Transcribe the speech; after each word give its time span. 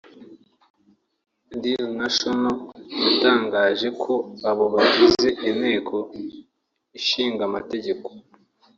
Daily 1.61 1.89
Nation 1.99 2.41
yatangaje 3.03 3.87
ko 4.01 4.13
abo 4.49 4.65
bagize 4.75 5.27
Inteko 5.49 5.95
Ishinga 6.99 7.41
Amategeko 7.49 8.07